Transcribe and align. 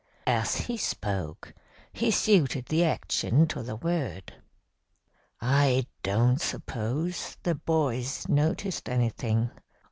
As 0.25 0.55
he 0.61 0.77
spoke, 0.77 1.53
he 1.93 2.09
suited 2.09 2.65
the 2.65 2.83
action 2.83 3.45
to 3.49 3.61
the 3.61 3.75
word. 3.75 4.33
I 5.39 5.85
don't 6.01 6.41
suppose 6.41 7.37
the 7.43 7.53
boys 7.53 8.27
noticed 8.27 8.89
anything. 8.89 9.51